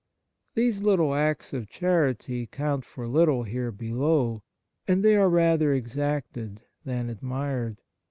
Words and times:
These 0.55 0.81
little 0.81 1.13
acts 1.13 1.53
of 1.53 1.69
charity 1.69 2.47
count 2.47 2.85
for 2.85 3.07
little 3.07 3.43
here 3.43 3.71
below, 3.71 4.41
and 4.87 5.05
they 5.05 5.15
are 5.15 5.29
rather 5.29 5.73
exacted 5.73 6.61
than 6.83 7.07
admired. 7.07 7.77